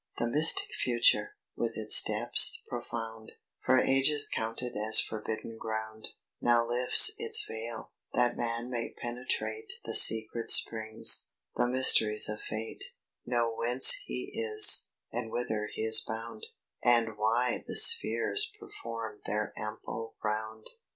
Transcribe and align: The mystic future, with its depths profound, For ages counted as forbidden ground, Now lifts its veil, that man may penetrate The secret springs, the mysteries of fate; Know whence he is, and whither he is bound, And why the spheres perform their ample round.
The 0.17 0.27
mystic 0.27 0.69
future, 0.79 1.35
with 1.55 1.77
its 1.77 2.01
depths 2.01 2.59
profound, 2.67 3.33
For 3.63 3.79
ages 3.79 4.27
counted 4.27 4.75
as 4.75 4.99
forbidden 4.99 5.59
ground, 5.59 6.07
Now 6.41 6.67
lifts 6.67 7.11
its 7.19 7.45
veil, 7.47 7.91
that 8.15 8.35
man 8.35 8.71
may 8.71 8.95
penetrate 8.99 9.73
The 9.85 9.93
secret 9.93 10.49
springs, 10.49 11.29
the 11.55 11.67
mysteries 11.67 12.27
of 12.29 12.41
fate; 12.41 12.83
Know 13.27 13.53
whence 13.55 13.93
he 14.05 14.31
is, 14.33 14.87
and 15.11 15.29
whither 15.31 15.69
he 15.71 15.83
is 15.83 16.01
bound, 16.01 16.47
And 16.83 17.15
why 17.15 17.63
the 17.67 17.75
spheres 17.75 18.51
perform 18.59 19.21
their 19.27 19.53
ample 19.55 20.15
round. 20.23 20.65